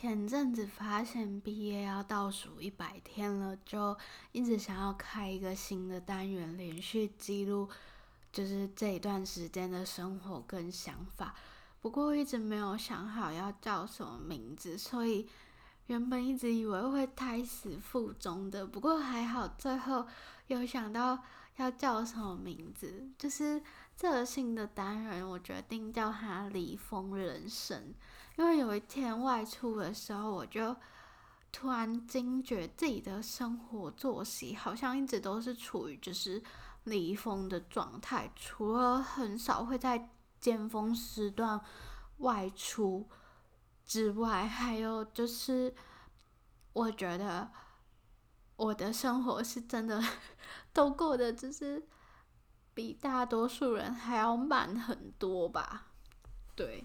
[0.00, 3.94] 前阵子发现毕业要倒数一百天了，就
[4.32, 7.68] 一直想要开一个新的单元，连续记录
[8.32, 11.34] 就是这一段时间的生活跟想法。
[11.82, 15.28] 不过一直没有想好要叫什么名字，所以
[15.88, 20.06] 原本一直以为会胎死腹中的，不过还好最后
[20.46, 21.22] 有想到
[21.60, 23.62] 要叫什么名字，就是
[23.96, 27.94] 这个新的单人，我决定叫他“离峰人生”。
[28.36, 30.74] 因为有一天外出的时候，我就
[31.52, 36.42] 突然惊觉自己的生活作息好像一直都是处于就是
[36.84, 40.08] 离峰的状态，除了很少会在
[40.40, 41.60] 尖峰时段
[42.18, 43.06] 外出
[43.84, 45.74] 之外，还有就是
[46.72, 47.50] 我觉得
[48.60, 50.04] 我的生活是真的
[50.70, 51.82] 都过得就是
[52.74, 55.86] 比大多数人还要慢很多吧，
[56.54, 56.84] 对。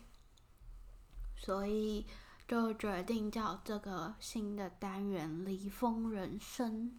[1.36, 2.06] 所以
[2.48, 6.98] 就决定叫这个新的单元“离峰人生”。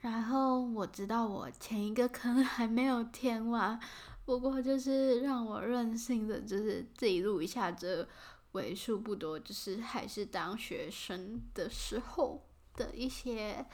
[0.00, 3.80] 然后我知道我前一个坑 还没有填完，
[4.26, 8.06] 不过就是让我任性的，就是自己录一下这
[8.52, 12.44] 为数不多，就是还是当学生的时候
[12.78, 13.66] 的一些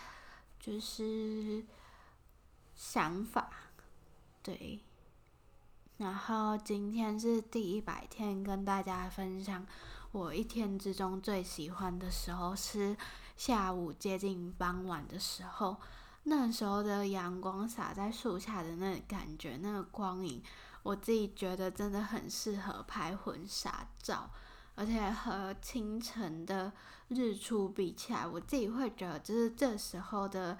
[0.58, 1.62] 就是
[2.74, 3.50] 想法，
[4.42, 4.80] 对。
[5.98, 9.64] 然后今天是第一百天，跟大家分享
[10.10, 12.96] 我一天之中最喜欢的时候是
[13.36, 15.76] 下午接近傍晚的时候，
[16.24, 20.42] 那时候的阳光洒在树下的那感觉，那个光影，
[20.82, 24.30] 我自己觉得真的很适合拍婚纱照，
[24.74, 26.72] 而且和清晨的
[27.08, 30.58] 日出比起来，我自己会觉得就是这时候的，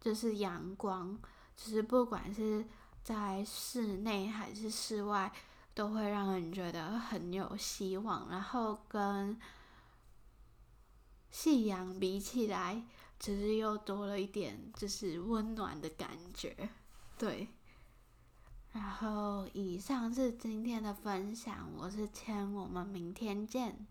[0.00, 1.18] 就是阳光，
[1.56, 2.64] 就是不管是。
[3.04, 5.32] 在室内还是室外，
[5.72, 8.28] 都会让人觉得很有希望。
[8.28, 9.40] 然后跟
[11.30, 12.82] 夕阳比起来，
[13.18, 16.68] 其实又多了一点，就是温暖的感觉。
[17.16, 17.48] 对。
[18.72, 23.86] 然后以上是今天的分享，我是千，我们明天见。